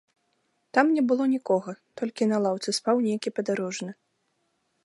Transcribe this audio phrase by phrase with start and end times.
[0.77, 3.91] Там не было нікога, толькі на лаўцы спаў нейкі падарожны.